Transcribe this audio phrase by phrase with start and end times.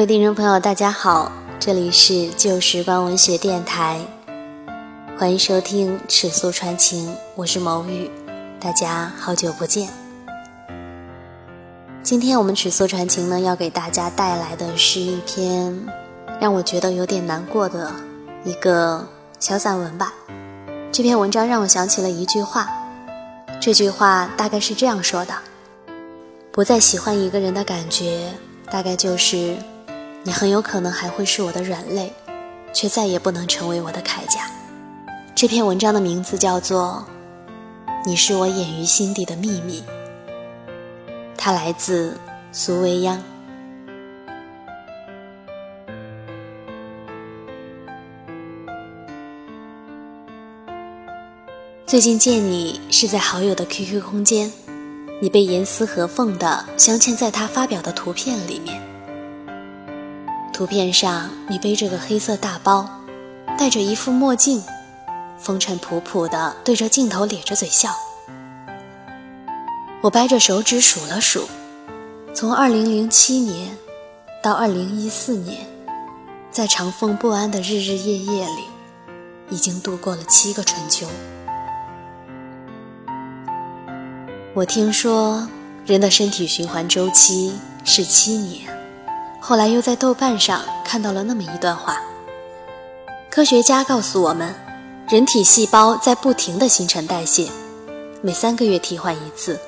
[0.00, 4.00] 各位听众朋友，大家好，这里是旧时光文学电台，
[5.18, 8.10] 欢迎收听《尺素传情》，我是牟雨，
[8.58, 9.90] 大家好久不见。
[12.02, 15.78] 今天我们《尺素传情》呢，要给大家带来的是一篇
[16.40, 17.92] 让我觉得有点难过的
[18.42, 19.06] 一个
[19.38, 20.14] 小散文吧。
[20.90, 22.70] 这篇文章让我想起了一句话，
[23.60, 25.34] 这句话大概是这样说的：
[26.50, 28.30] 不再喜欢一个人的感觉。
[28.72, 29.56] 大概就是，
[30.22, 32.12] 你很有可能还会是我的软肋，
[32.74, 34.50] 却再也不能成为我的铠甲。
[35.34, 37.04] 这篇文章的名字叫做
[38.04, 39.80] 《你是我掩于心底的秘密》，
[41.38, 42.18] 它来自
[42.52, 43.22] 苏未央。
[51.86, 54.52] 最近见你是在好友的 QQ 空间。
[55.22, 58.89] 你被严丝合缝的镶嵌在他发表的图片里面。
[60.60, 62.86] 图片上，你背着个黑色大包，
[63.56, 64.62] 戴着一副墨镜，
[65.38, 67.88] 风尘仆仆地对着镜头咧着嘴笑。
[70.02, 71.48] 我掰着手指数了数，
[72.34, 73.74] 从2007年
[74.42, 75.66] 到2014年，
[76.50, 78.64] 在长风不安的日日夜夜里，
[79.48, 81.06] 已经度过了七个春秋。
[84.52, 85.48] 我听说，
[85.86, 88.79] 人的身体循环周期是七年。
[89.40, 92.00] 后来又在豆瓣上看到了那么一段话：
[93.30, 94.54] 科学家告诉我们，
[95.08, 97.48] 人体细胞在不停的新陈代谢，
[98.22, 99.58] 每三个月替换一次，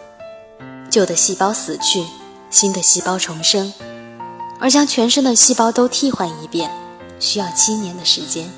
[0.90, 2.04] 旧的细胞死去，
[2.50, 3.72] 新的细胞重生，
[4.60, 6.70] 而将全身的细胞都替换一遍，
[7.18, 8.48] 需要七年的时间。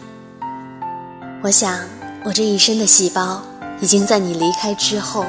[1.42, 1.80] 我想，
[2.24, 3.40] 我这一身的细胞
[3.80, 5.24] 已经在你离开之后。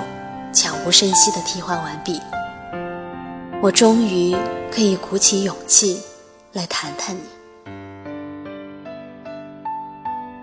[0.54, 2.18] 悄无声息地替换完毕，
[3.66, 4.38] 我终于
[4.72, 6.00] 可以鼓起勇气
[6.54, 7.22] 来谈谈你。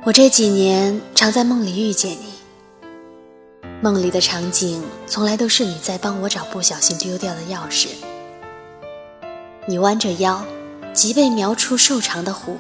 [0.03, 2.33] 我这几年常在梦里遇见你，
[3.81, 7.91] 梦里的场景从来都是你在帮我找不小心丢掉的钥匙。
[9.67, 10.45] 你弯着腰，
[10.93, 12.57] 脊背描出瘦长的弧，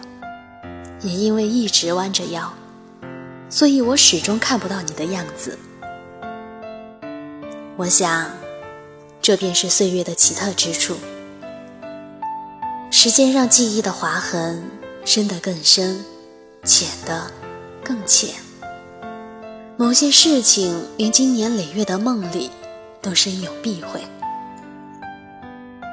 [1.00, 2.52] 也因为一直弯着腰，
[3.50, 5.58] 所以我始终看不到你的样子。
[7.76, 8.30] 我想，
[9.22, 10.96] 这便是岁月的奇特之处。
[12.90, 14.62] 时间让记忆的划痕
[15.04, 16.04] 深得更深，
[16.64, 17.30] 浅的
[17.84, 18.30] 更浅。
[19.76, 22.50] 某些事情，连经年累月的梦里
[23.00, 24.00] 都深有避讳。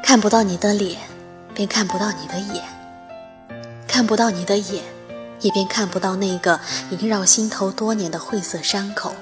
[0.04, 1.00] 看不到你的脸，
[1.54, 2.64] 便看不到你的眼；
[3.88, 4.84] 看不到你的眼，
[5.40, 6.60] 也便看不到那个
[6.90, 9.14] 萦绕心头多年的晦涩伤口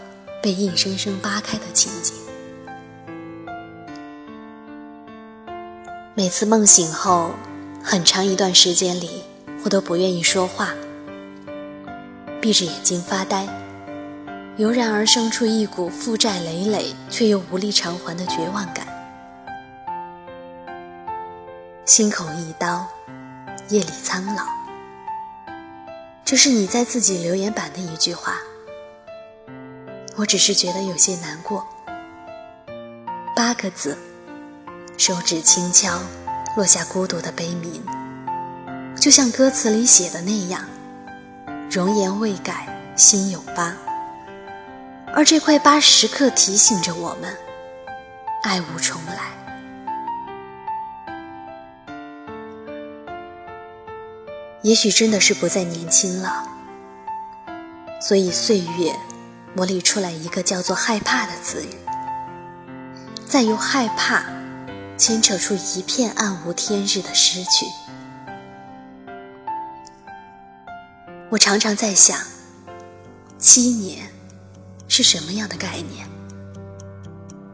[0.42, 2.14] 被硬生生扒开的情景。
[6.18, 7.30] 每次梦醒后，
[7.84, 9.22] 很长一段时间里，
[9.64, 10.74] 我都不愿意说话，
[12.42, 13.48] 闭着眼睛发呆，
[14.56, 18.88] 油然而生出一股负债累累却又无力偿还的绝望感。
[21.86, 22.88] 心口一刀，
[23.70, 24.44] 夜里苍老。
[26.26, 28.38] 这是你在自己留言板的一句话，
[30.16, 31.64] 我只是觉得有些难过。
[33.36, 33.96] 八个字。
[34.98, 36.00] 手指轻敲，
[36.56, 37.86] 落下孤独的悲鸣，
[39.00, 40.66] 就像歌词里写的那样
[41.70, 43.76] ：“容颜未改，心有疤。”
[45.14, 47.38] 而这块疤时刻提醒着我们，
[48.42, 49.38] 爱无重来。
[54.64, 56.44] 也许真的是不再年轻了，
[58.02, 58.96] 所以岁月
[59.56, 61.70] 磨砺出来一个叫做害怕的词语，
[63.28, 64.24] 再由害怕。
[64.98, 67.66] 牵扯出一片暗无天日的失去。
[71.30, 72.18] 我常常在想，
[73.38, 74.10] 七年
[74.88, 76.08] 是什么样的概念？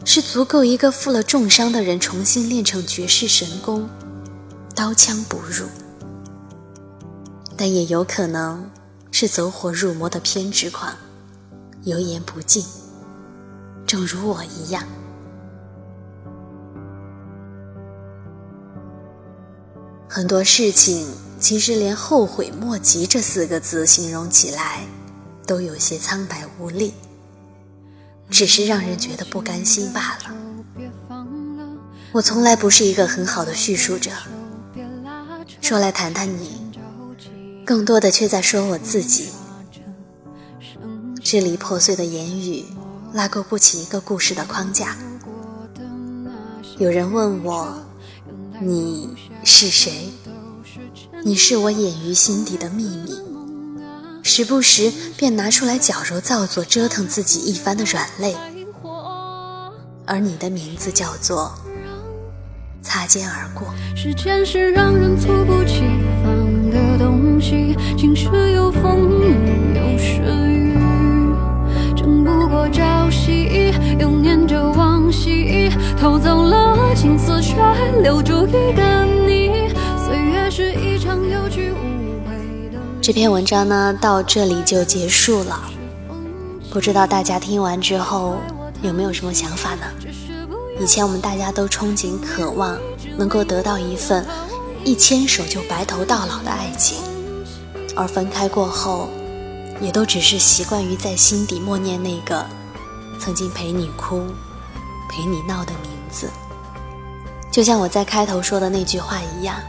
[0.05, 3.89] 是足够一个负了重伤的人重新练成绝世神功，
[4.75, 5.65] 刀枪不入；
[7.57, 8.69] 但也有可能
[9.11, 10.95] 是走火入魔的偏执狂，
[11.83, 12.63] 油盐不进，
[13.87, 14.83] 正如我一样。
[20.15, 21.07] 很多事情
[21.39, 24.85] 其实连“后悔莫及”这四个字形容起来，
[25.47, 26.93] 都有些苍白无力，
[28.29, 31.17] 只是让人觉得不甘心罢了。
[32.11, 34.11] 我从来不是一个很好的叙述者，
[35.61, 36.61] 说来谈谈你，
[37.65, 39.29] 更多的却在说我自己。
[41.23, 42.63] 支离破碎的言语，
[43.13, 44.95] 拉勾不起一个故事的框架。
[46.77, 47.83] 有人问我。
[48.61, 49.09] 你
[49.43, 50.09] 是谁？
[51.23, 53.13] 你是我掩于心底的秘密，
[54.21, 58.35] 时不时便拿出来矫揉造作，折腾自己一番的软肋。
[60.05, 61.53] 而你的名字叫做
[62.81, 63.73] 擦肩而过。
[63.95, 65.81] 时间是让人猝不及
[66.23, 69.09] 防的东西，晴时有风，
[69.73, 70.75] 有时雨，
[71.95, 75.69] 争不过朝夕，又念着往昔，
[75.99, 76.62] 偷走了
[77.03, 77.57] 青丝，却
[78.01, 79.67] 留住一个你。
[80.05, 82.79] 岁月是一场有去无回的。
[83.01, 85.69] 这篇文章呢，到这里就结束了。
[86.71, 88.37] 不知道大家听完之后
[88.81, 89.85] 有没有什么想法呢？
[90.79, 92.77] 以前我们大家都憧憬、渴望
[93.17, 94.25] 能够得到一份
[94.85, 96.99] 一牵手就白头到老的爱情，
[97.97, 99.09] 而分开过后，
[99.81, 102.45] 也都只是习惯于在心底默念那个
[103.19, 104.21] 曾经陪你哭、
[105.09, 106.29] 陪你闹的名字。
[107.53, 109.61] 就像我在开头说的那句话一样，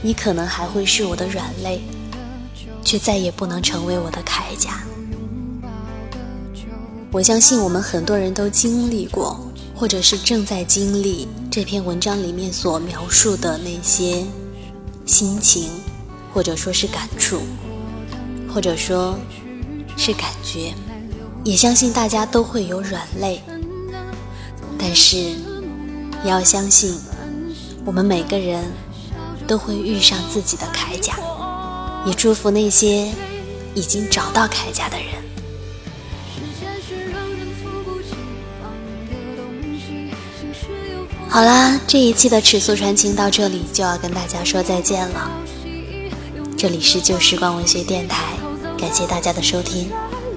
[0.00, 1.80] 你可能还会是我的软肋，
[2.84, 4.84] 却再也不能成为我的铠甲。
[7.10, 9.36] 我相信我们很多人都经历过，
[9.74, 14.24] 或者是正在经历这篇文章里面所描述的那些
[15.06, 15.70] 心情，
[16.32, 17.40] 或者说是感触，
[18.54, 19.18] 或者说
[19.96, 20.72] 是感觉。
[21.42, 23.42] 也相信大家都会有软肋，
[24.78, 25.34] 但是
[26.24, 26.98] 也要相信，
[27.84, 28.64] 我们每个人
[29.46, 31.14] 都会遇上自己的铠甲。
[32.06, 33.12] 也祝福那些
[33.74, 35.06] 已经找到铠甲的人。
[41.28, 45.30] 好啦，这一期的尺素传情到这里就要跟大家说再见了。
[46.56, 48.24] 这里是旧时光文学电台，
[48.78, 49.90] 感谢大家的收听，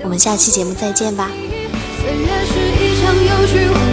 [0.04, 1.32] 我们下期节目再见吧。
[2.02, 3.93] 岁月是一场有去无